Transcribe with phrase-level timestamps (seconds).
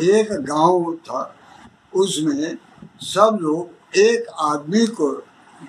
[0.00, 1.34] एक गाँव था।
[1.94, 2.56] उसमें
[3.02, 5.10] सब लोग एक आदमी को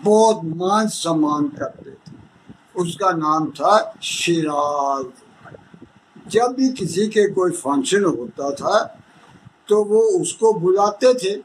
[0.03, 2.15] बहुत मान सम्मान करते थे।
[2.75, 5.05] उसका नाम था शिराज।
[6.31, 8.79] जब भी किसी के कोई फ़ंक्शन होता था
[9.69, 11.35] तो वो उसको बुलाते थे।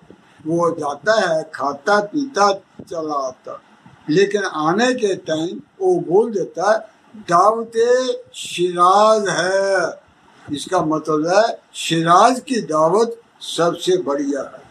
[0.46, 3.60] वो जाता है, खाता, पीता चला आता
[4.10, 6.76] लेकिन आने के टाइम वो बोल देता
[7.28, 7.86] दावते
[8.34, 10.07] शिराज है।
[10.52, 14.66] इसका मतलब है, शिराज की दावत सबसे बढ़िया है।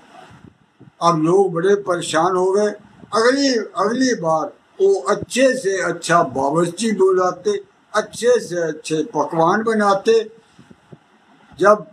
[1.02, 2.70] अब लोग बड़े परेशान हो गए।
[3.16, 4.45] अगली अगली बार
[4.81, 7.52] वो अच्छे से अच्छा बावर्ची बुलाते,
[7.94, 10.20] अच्छे से अच्छे पकवान बनाते।
[11.59, 11.86] जब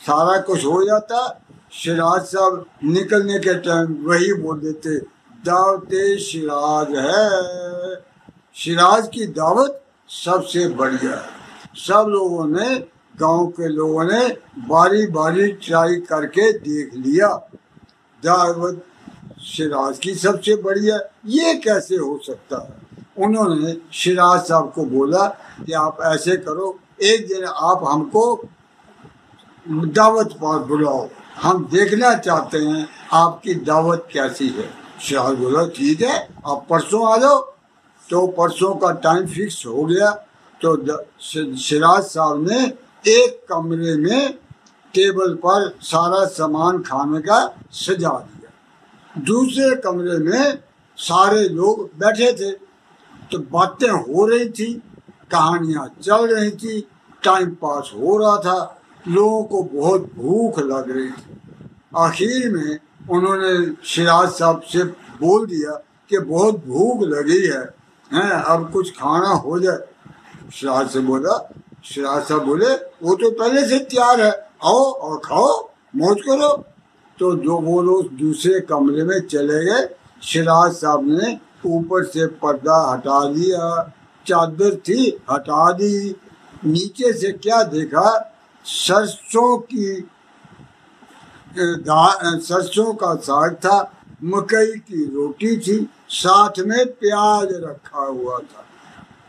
[0.00, 1.42] सारा कुछ हो जाता,
[1.72, 4.98] शिराज साहब निकलने के टाइम वही बोल देते,
[5.44, 7.96] दावते शिराज है।
[8.56, 11.34] शिराज की दावत सबसे बढ़िया है।
[11.76, 14.28] सब लोगों ने गाँव के लोगों ने
[14.68, 17.28] बारी बारी ट्राई करके देख लिया।
[18.22, 18.84] दावत
[19.44, 23.24] शिराज की सबसे बढ़िया ये कैसे हो सकता है?
[23.24, 25.26] उन्होंने शिराज साहब को बोला
[25.66, 28.48] कि आप ऐसे करो, एक दिन आप हमको
[29.68, 31.08] दावत पर बुलाओ।
[31.42, 34.68] हम देखना चाहते हैं आपकी दावत कैसी है।
[35.00, 37.40] शिराज बोला, ठीक है, आप परसों आ जाओ।
[38.08, 40.10] तो परसों का टाइम फिक्स हो गया।
[40.60, 40.76] तो
[41.56, 42.66] शिराज साहब ने
[43.08, 44.32] एक कमरे में
[44.94, 48.50] टेबल पर सारा सामान खाने का सजा दिया।
[49.22, 50.58] दूसरे कमरे में
[50.96, 52.50] सारे लोग बैठे थे।
[53.32, 54.82] तो बातें हो रही थी,
[55.30, 56.80] कहानियाँ चल रही थी,
[57.22, 61.38] टाइम पास हो रहा था, लोगों को बहुत भूख लग रही थी।
[61.96, 62.78] आखिर में
[63.10, 64.84] उन्होंने सिराज साहब से
[65.20, 65.70] बोल दिया
[66.10, 67.62] कि बहुत भूख लगी है,
[68.12, 69.78] हैं, अब कुछ खाना हो जाए।
[70.50, 71.50] सिराज से बोला
[71.90, 74.30] साहब बोले, वो तो पहले से तैयार है।
[74.64, 76.56] आओ और खाओ, मौज करो।
[77.18, 79.86] तो जो वो लोग दूसरे कमरे में चले गए।
[80.22, 83.92] सिराज साहब ने ऊपर से पर्दा हटा दिया,
[84.26, 86.16] चादर थी, हटा दी।
[86.64, 88.34] नीचे से क्या देखा?
[88.64, 90.08] सरसों की
[91.58, 93.92] सरसों का साग था,
[94.24, 98.64] मकई की रोटी थी, साथ में प्याज रखा हुआ था।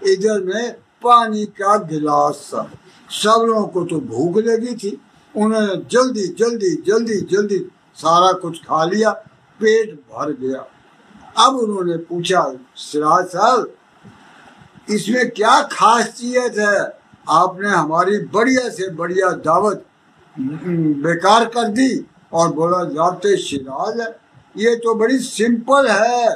[0.08, 2.70] इधर में पानी का गिलास। था
[3.12, 5.00] सब लोगों को तो भूख लगी थी।
[5.36, 7.58] उन्होंने जल्दी जल्दी जल्दी जल्दी
[7.96, 9.12] सारा कुछ खा लिया,
[9.60, 10.66] पेट भर गया।
[11.38, 12.42] अब उन्होंने पूछा,
[12.76, 13.72] सिराज साहब,
[14.90, 17.00] इसमें क्या खास चीज़ है?
[17.30, 19.86] आपने हमारी बढ़िया से बढ़िया दावत
[20.36, 24.08] बेकार कर दी। और बोला, जाते सिराज है
[24.58, 26.28] ये तो बड़ी सिंपल है।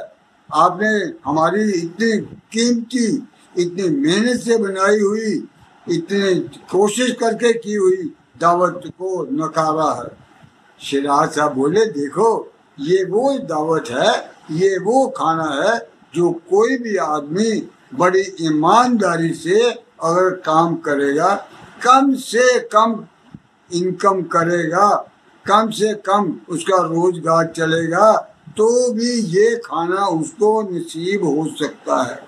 [0.48, 0.88] आपने
[1.24, 2.16] हमारी इतनी
[2.52, 3.06] कीमती
[3.54, 5.32] इतनी मेहनत से बनाई हुई,
[5.86, 6.34] इतने
[6.70, 8.02] कोशिश करके की हुई
[8.40, 10.10] दावत को नकारा है।
[10.80, 12.48] शिराज साहब बोले, देखो,
[12.78, 14.12] ये वो दावत है,
[14.52, 15.78] ये वो खाना है
[16.14, 17.50] जो कोई भी आदमी
[17.94, 21.34] बड़ी ईमानदारी से अगर काम करेगा,
[21.84, 23.04] कम से कम
[23.70, 24.88] इनकम करेगा,
[25.46, 28.12] कम से कम उसका रोज़गार चलेगा
[28.56, 32.20] तो भी ये खाना उसको नसीब हो सकता है।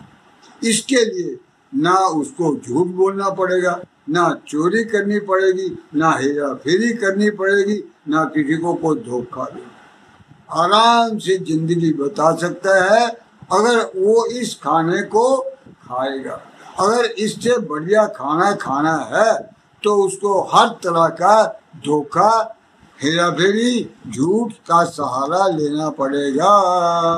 [0.65, 1.39] इसके लिए
[1.73, 8.25] ना उसको झूठ बोलना पड़ेगा, ना चोरी करनी पड़ेगी, ना हेरा फेरी करनी पड़ेगी, ना
[8.35, 9.63] किसी को कोई धोखा दे
[10.55, 13.07] आराम से ज़िंदगी बता सकता है,
[13.53, 15.37] अगर वो इस खाने को
[15.83, 16.41] खाएगा।
[16.81, 19.33] अगर इससे बढ़िया खाना खाना है
[19.83, 21.45] तो उसको हर तरह का
[21.85, 22.31] धोखा
[22.99, 23.73] हेरा फेरी
[24.09, 26.53] झूठ का सहारा लेना पड़ेगा।